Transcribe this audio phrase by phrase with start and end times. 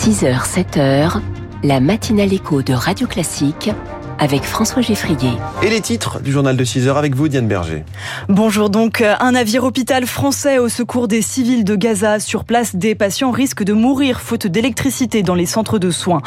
[0.00, 1.20] 6h, 7h,
[1.62, 3.70] la matinale écho de Radio Classique
[4.18, 5.32] avec François Geffrier.
[5.62, 7.84] Et les titres du journal de 6 heures avec vous, Diane Berger.
[8.28, 9.02] Bonjour donc.
[9.02, 12.18] Un navire hôpital français au secours des civils de Gaza.
[12.18, 16.22] Sur place, des patients risquent de mourir faute d'électricité dans les centres de soins.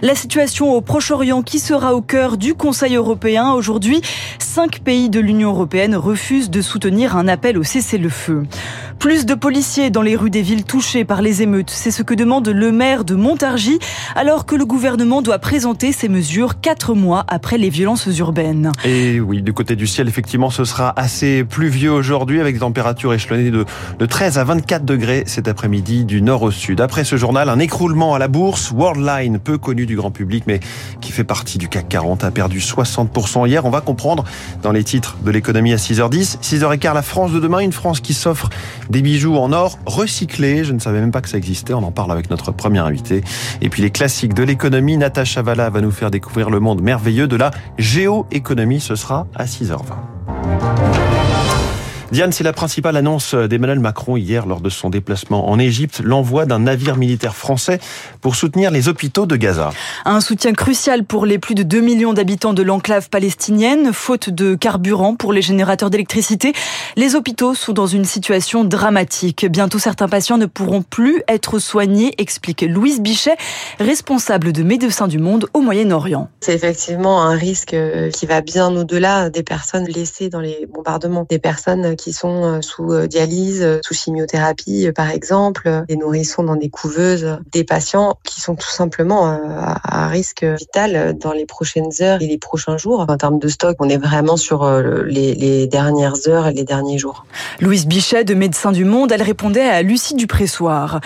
[0.00, 3.52] La situation au Proche-Orient qui sera au cœur du Conseil européen.
[3.52, 4.00] Aujourd'hui,
[4.38, 8.44] cinq pays de l'Union européenne refusent de soutenir un appel au cessez-le-feu.
[9.00, 11.70] Plus de policiers dans les rues des villes touchées par les émeutes.
[11.70, 13.78] C'est ce que demande le maire de Montargis
[14.14, 18.72] alors que le gouvernement doit présenter ses mesures quatre mois après les violences urbaines.
[18.84, 23.14] Et oui, du côté du ciel, effectivement, ce sera assez pluvieux aujourd'hui avec des températures
[23.14, 23.64] échelonnées de,
[23.98, 26.82] de 13 à 24 degrés cet après-midi du nord au sud.
[26.82, 28.70] Après ce journal, un écroulement à la bourse.
[28.70, 30.60] Worldline, peu connu du grand public, mais
[31.00, 33.64] qui fait partie du CAC 40, a perdu 60% hier.
[33.64, 34.24] On va comprendre
[34.62, 36.36] dans les titres de l'économie à 6h10.
[36.42, 38.50] 6h15, la France de demain, une France qui s'offre
[38.90, 40.64] des bijoux en or recyclés.
[40.64, 41.72] Je ne savais même pas que ça existait.
[41.72, 43.22] On en parle avec notre premier invité.
[43.62, 44.96] Et puis les classiques de l'économie.
[44.96, 48.80] Natacha Valla va nous faire découvrir le monde merveilleux de la géoéconomie.
[48.80, 51.09] Ce sera à 6h20.
[52.12, 56.44] Diane, c'est la principale annonce d'Emmanuel Macron hier lors de son déplacement en Égypte, l'envoi
[56.44, 57.78] d'un navire militaire français
[58.20, 59.70] pour soutenir les hôpitaux de Gaza.
[60.04, 64.56] Un soutien crucial pour les plus de 2 millions d'habitants de l'enclave palestinienne, faute de
[64.56, 66.52] carburant pour les générateurs d'électricité.
[66.96, 69.46] Les hôpitaux sont dans une situation dramatique.
[69.48, 73.36] Bientôt, certains patients ne pourront plus être soignés, explique Louise Bichet,
[73.78, 76.28] responsable de Médecins du Monde au Moyen-Orient.
[76.40, 77.76] C'est effectivement un risque
[78.12, 82.62] qui va bien au-delà des personnes blessées dans les bombardements, des personnes qui sont euh,
[82.62, 88.18] sous euh, dialyse, euh, sous chimiothérapie par exemple, des nourrissons dans des couveuses, des patients
[88.24, 93.04] qui sont tout simplement à risque vital dans les prochaines heures et les prochains jours.
[93.08, 94.68] En termes de stock, on est vraiment sur
[95.06, 97.24] les, dernières heures et les derniers jours.
[97.60, 101.00] Louise Bichet de Médecins du Monde, elle répondait à Lucie Dupressoir.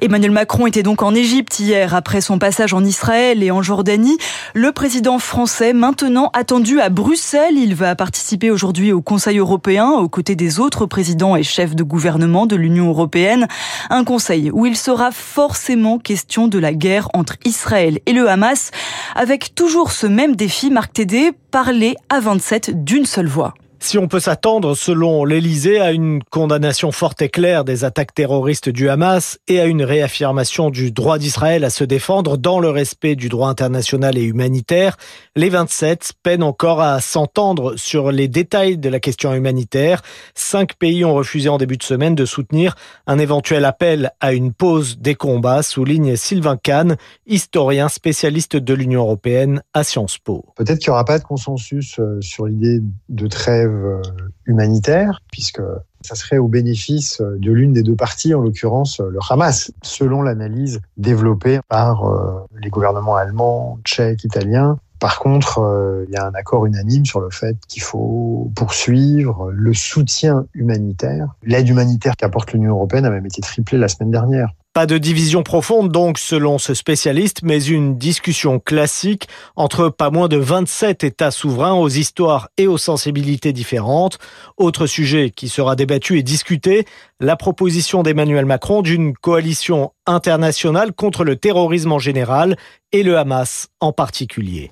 [0.00, 4.18] Emmanuel Macron était donc en Égypte hier après son passage en Israël et en Jordanie.
[4.54, 7.56] Le président français maintenant attendu à Bruxelles.
[7.56, 11.82] Il va participer aujourd'hui au Conseil européen aux côtés des autres présidents et chefs de
[11.82, 13.46] gouvernement de l'Union européenne.
[13.90, 18.70] Un conseil où il sera forcément question de la guerre entre Israël et le Hamas,
[19.14, 23.52] avec toujours ce même défi, Marc Tédé, parler à 27 d'une seule voix.
[23.82, 28.68] Si on peut s'attendre, selon l'Élysée, à une condamnation forte et claire des attaques terroristes
[28.68, 33.16] du Hamas et à une réaffirmation du droit d'Israël à se défendre dans le respect
[33.16, 34.98] du droit international et humanitaire,
[35.34, 40.02] les 27 peinent encore à s'entendre sur les détails de la question humanitaire.
[40.34, 42.76] Cinq pays ont refusé en début de semaine de soutenir
[43.06, 49.00] un éventuel appel à une pause des combats, souligne Sylvain Kahn, historien spécialiste de l'Union
[49.00, 50.44] européenne à Sciences Po.
[50.56, 54.02] Peut-être qu'il n'y aura pas de consensus euh, sur l'idée de trêve euh,
[54.46, 55.62] humanitaire, puisque
[56.02, 60.80] ça serait au bénéfice de l'une des deux parties, en l'occurrence le Hamas, selon l'analyse
[60.96, 64.78] développée par euh, les gouvernements allemands, tchèques, italiens.
[64.98, 69.50] Par contre, euh, il y a un accord unanime sur le fait qu'il faut poursuivre
[69.50, 71.34] le soutien humanitaire.
[71.42, 74.52] L'aide humanitaire qu'apporte l'Union européenne a même été triplée la semaine dernière.
[74.72, 79.26] Pas de division profonde donc selon ce spécialiste, mais une discussion classique
[79.56, 84.18] entre pas moins de 27 États souverains aux histoires et aux sensibilités différentes.
[84.56, 86.86] Autre sujet qui sera débattu et discuté,
[87.18, 92.56] la proposition d'Emmanuel Macron d'une coalition internationale contre le terrorisme en général
[92.92, 94.70] et le Hamas en particulier.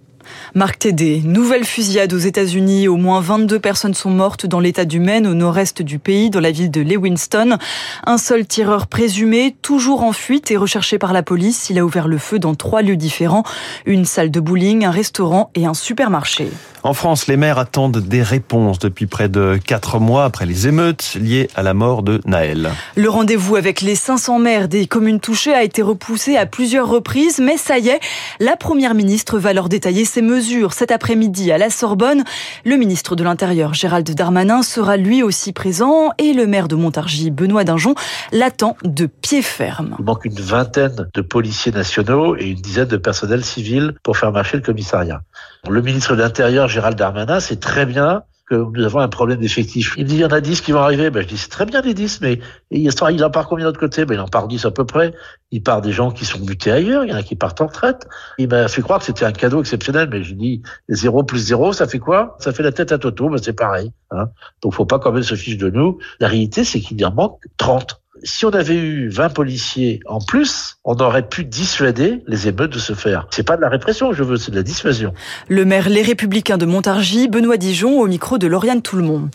[0.54, 2.88] Marc Tédé, nouvelle fusillade aux États-Unis.
[2.88, 6.40] Au moins 22 personnes sont mortes dans l'état du Maine, au nord-est du pays, dans
[6.40, 7.58] la ville de Lewiston.
[8.06, 11.70] Un seul tireur présumé, toujours en fuite et recherché par la police.
[11.70, 13.44] Il a ouvert le feu dans trois lieux différents.
[13.86, 16.50] Une salle de bowling, un restaurant et un supermarché.
[16.84, 21.16] En France, les maires attendent des réponses depuis près de quatre mois après les émeutes
[21.20, 22.70] liées à la mort de Naël.
[22.96, 27.40] Le rendez-vous avec les 500 maires des communes touchées a été repoussé à plusieurs reprises,
[27.40, 28.00] mais ça y est,
[28.38, 30.72] la première ministre va leur détailler ses mesures.
[30.72, 32.24] Cet après-midi à la Sorbonne,
[32.64, 37.30] le ministre de l'Intérieur Gérald Darmanin sera lui aussi présent et le maire de Montargis,
[37.30, 37.94] Benoît Dinjon,
[38.32, 39.96] l'attend de pied ferme.
[39.98, 44.32] Il manque une vingtaine de policiers nationaux et une dizaine de personnels civils pour faire
[44.32, 45.22] marcher le commissariat.
[45.68, 49.92] Le ministre de l'Intérieur, Gérald Darmanin, c'est très bien que nous avons un problème d'effectifs.
[49.98, 51.10] Il dit, il y en a 10 qui vont arriver.
[51.10, 52.40] Ben, je dis, c'est très bien les 10, mais
[52.70, 52.90] il
[53.22, 54.06] en part combien de l'autre côté?
[54.06, 55.12] Ben, il en part 10 à peu près.
[55.50, 57.04] Il part des gens qui sont mutés ailleurs.
[57.04, 58.06] Il y en a qui partent en retraite.
[58.38, 61.74] Il m'a fait croire que c'était un cadeau exceptionnel, mais je dis, 0 plus 0,
[61.74, 62.36] ça fait quoi?
[62.38, 63.28] Ça fait la tête à Toto.
[63.28, 64.28] Ben, c'est pareil, hein.
[64.62, 65.98] Donc, faut pas quand même se fiche de nous.
[66.18, 68.00] La réalité, c'est qu'il en manque 30.
[68.22, 72.78] Si on avait eu 20 policiers en plus, on aurait pu dissuader les émeutes de
[72.78, 73.26] se faire.
[73.30, 75.12] C'est pas de la répression que je veux, c'est de la dissuasion.
[75.48, 79.30] Le maire Les Républicains de Montargis, Benoît Dijon, au micro de Lauriane Tout-le-Monde.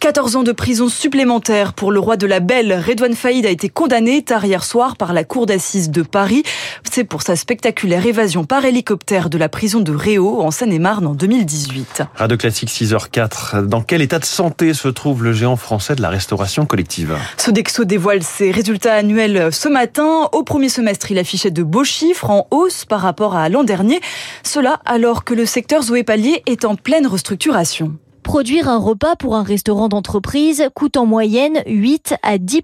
[0.00, 2.82] 14 ans de prison supplémentaire pour le roi de la Belle.
[2.86, 6.42] Redouane Faïd a été condamné tard hier soir par la cour d'assises de Paris.
[6.90, 11.14] C'est pour sa spectaculaire évasion par hélicoptère de la prison de Réau en Seine-et-Marne en
[11.14, 12.02] 2018.
[12.16, 13.66] Radio Classique 6h04.
[13.66, 17.16] Dans quel état de santé se trouve le géant français de la restauration collective?
[17.36, 20.28] Sodexo dévoile ses résultats annuels ce matin.
[20.32, 24.00] Au premier semestre, il affichait de beaux chiffres en hausse par rapport à l'an dernier.
[24.42, 27.96] Cela alors que le secteur Zoé Pallier est en pleine restructuration.
[28.24, 32.62] Produire un repas pour un restaurant d'entreprise coûte en moyenne 8 à 10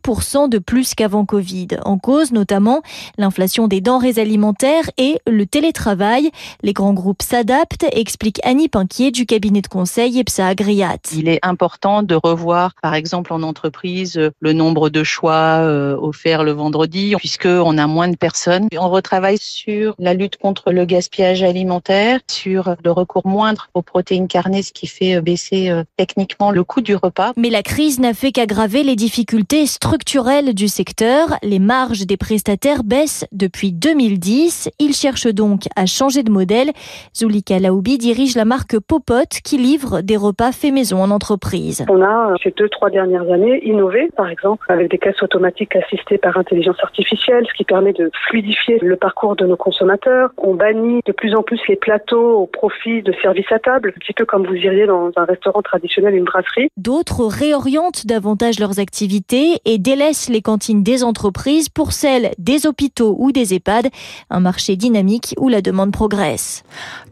[0.49, 1.69] de plus qu'avant Covid.
[1.85, 2.81] En cause notamment
[3.19, 6.31] l'inflation des denrées alimentaires et le télétravail.
[6.62, 10.97] Les grands groupes s'adaptent, explique Annie Pinquier du cabinet de conseil EPSA Agriat.
[11.15, 16.43] Il est important de revoir, par exemple en entreprise, le nombre de choix euh, offerts
[16.43, 18.67] le vendredi, puisque on a moins de personnes.
[18.77, 24.27] On retravaille sur la lutte contre le gaspillage alimentaire, sur le recours moindre aux protéines
[24.27, 27.32] carnées, ce qui fait baisser euh, techniquement le coût du repas.
[27.37, 31.29] Mais la crise n'a fait qu'aggraver les difficultés structurelles du secteur.
[31.43, 34.70] Les marges des prestataires baissent depuis 2010.
[34.79, 36.70] Ils cherchent donc à changer de modèle.
[37.17, 41.85] Zulika Laoubi dirige la marque Popote qui livre des repas faits maison en entreprise.
[41.88, 46.19] On a ces deux, trois dernières années innové, par exemple, avec des caisses automatiques assistées
[46.19, 50.31] par intelligence artificielle, ce qui permet de fluidifier le parcours de nos consommateurs.
[50.38, 53.99] On bannit de plus en plus les plateaux au profit de services à table, un
[53.99, 56.69] petit peu comme vous iriez dans un restaurant restaurant traditionnel, une brasserie.
[56.77, 63.17] D'autres réorientent davantage leurs activités et délaissent les cantines des entreprises pour celles des hôpitaux
[63.19, 63.89] ou des EHPAD,
[64.29, 66.63] un marché dynamique où la demande progresse.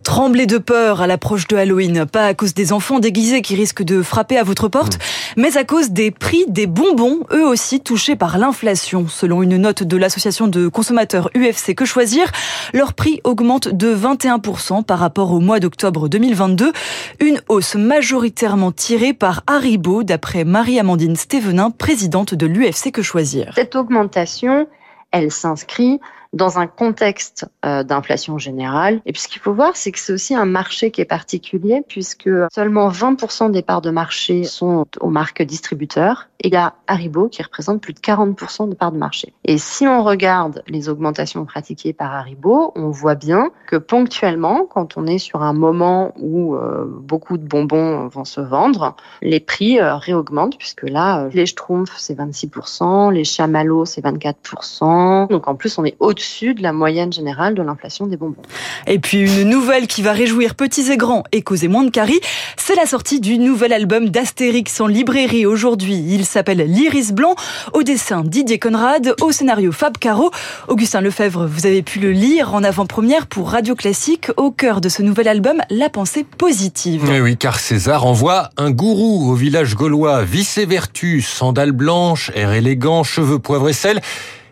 [0.05, 3.83] Tremblez de peur à l'approche de Halloween, pas à cause des enfants déguisés qui risquent
[3.83, 5.41] de frapper à votre porte, mmh.
[5.41, 9.07] mais à cause des prix des bonbons, eux aussi touchés par l'inflation.
[9.09, 12.31] Selon une note de l'association de consommateurs UFC Que Choisir,
[12.75, 16.73] leur prix augmente de 21% par rapport au mois d'octobre 2022,
[17.21, 23.53] une hausse majeure majoritairement tiré par Haribo, d'après Marie-Amandine Stévenin, présidente de l'UFC Que Choisir.
[23.55, 24.67] Cette augmentation,
[25.13, 26.01] elle s'inscrit
[26.33, 29.01] dans un contexte euh, d'inflation générale.
[29.07, 31.83] Et puis ce qu'il faut voir, c'est que c'est aussi un marché qui est particulier
[31.87, 37.29] puisque seulement 20% des parts de marché sont aux marques distributeurs il y a Haribo
[37.29, 39.33] qui représente plus de 40% de parts de marché.
[39.45, 44.97] Et si on regarde les augmentations pratiquées par Haribo, on voit bien que ponctuellement, quand
[44.97, 49.79] on est sur un moment où euh, beaucoup de bonbons vont se vendre, les prix
[49.79, 55.29] euh, réaugmentent puisque là, les Schtroumpfs c'est 26%, les chamallows c'est 24%.
[55.29, 58.41] Donc en plus, on est au au-dessus de la moyenne générale de l'inflation des bonbons.
[58.87, 62.21] Et puis une nouvelle qui va réjouir petits et grands et causer moins de caries,
[62.57, 66.03] c'est la sortie du nouvel album d'Astérix en librairie aujourd'hui.
[66.09, 67.35] Il s'appelle L'Iris Blanc,
[67.73, 70.31] au dessin Didier Conrad, au scénario Fab Caro.
[70.69, 74.29] Augustin Lefebvre, vous avez pu le lire en avant-première pour Radio Classique.
[74.37, 77.05] Au cœur de ce nouvel album, la pensée positive.
[77.09, 82.31] Oui, oui, car César envoie un gourou au village gaulois, vice et vertu, sandales blanches,
[82.35, 84.01] air élégant, cheveux poivre et sel.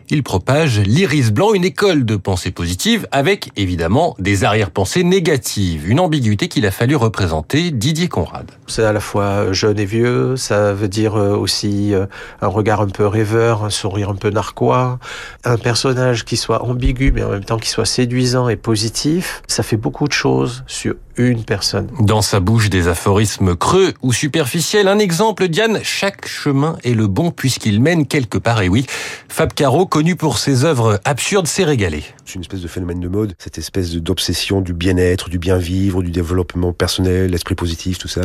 [0.09, 5.99] Il propage l'iris blanc, une école de pensée positive avec évidemment des arrière-pensées négatives, une
[5.99, 8.49] ambiguïté qu'il a fallu représenter Didier Conrad.
[8.67, 12.05] C'est à la fois jeune et vieux, ça veut dire euh, aussi euh,
[12.41, 14.97] un regard un peu rêveur, un sourire un peu narquois,
[15.43, 19.43] un personnage qui soit ambigu mais en même temps qui soit séduisant et positif.
[19.47, 21.89] Ça fait beaucoup de choses sur une personne.
[21.99, 27.07] Dans sa bouche des aphorismes creux ou superficiels, un exemple, Diane, chaque chemin est le
[27.07, 28.61] bon puisqu'il mène quelque part.
[28.61, 28.85] Et oui,
[29.27, 32.03] Fab Caro, connu pour ses œuvres absurdes, s'est régalé.
[32.25, 36.11] C'est une espèce de phénomène de mode, cette espèce d'obsession du bien-être, du bien-vivre, du
[36.11, 38.21] développement personnel, l'esprit positif, tout ça.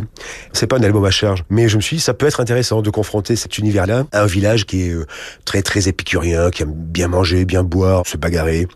[0.52, 2.82] C'est pas un album à charge, mais je me suis dit, ça peut être intéressant
[2.82, 5.06] de confronter cet univers-là à un village qui est euh,
[5.44, 8.68] très très épicurien, qui aime bien manger, bien boire, se bagarrer.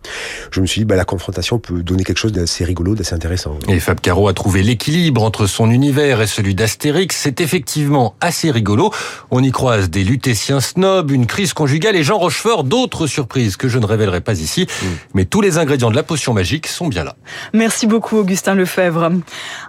[0.51, 3.59] Je me suis dit, bah, la confrontation peut donner quelque chose d'assez rigolo, d'assez intéressant.
[3.69, 7.17] Et Fab Caro a trouvé l'équilibre entre son univers et celui d'Astérix.
[7.21, 8.93] C'est effectivement assez rigolo.
[9.33, 13.67] On y croise des lutétiens snobs, une crise conjugale et Jean Rochefort, d'autres surprises que
[13.67, 14.69] je ne révélerai pas ici.
[14.81, 17.17] Mm mais tous les ingrédients de la potion magique sont bien là.
[17.55, 19.11] Merci beaucoup Augustin Lefebvre.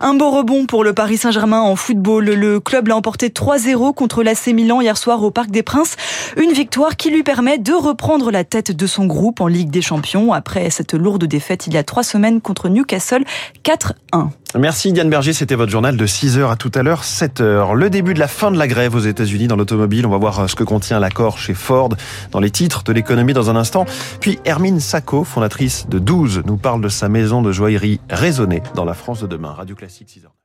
[0.02, 2.26] Un beau rebond pour le Paris Saint-Germain en football.
[2.26, 5.96] Le club l'a emporté 3-0 contre l'AC Milan hier soir au Parc des Princes.
[6.36, 9.82] Une victoire qui lui permet de reprendre la tête de son groupe en Ligue des
[9.82, 13.24] Champions après cette lourde défaite il y a trois semaines contre Newcastle
[13.64, 14.27] 4-1.
[14.58, 17.74] Merci Diane Berger, c'était votre journal de 6h à tout à l'heure, 7h.
[17.74, 20.06] Le début de la fin de la grève aux États-Unis dans l'automobile.
[20.06, 21.90] On va voir euh, ce que contient l'accord chez Ford
[22.32, 23.86] dans les titres de l'économie dans un instant.
[24.20, 28.86] Puis Hermine Sacco, fondatrice de 12, nous parle de sa maison de joaillerie raisonnée dans
[28.86, 29.52] la France de demain.
[29.52, 30.37] Radio Classique 6h.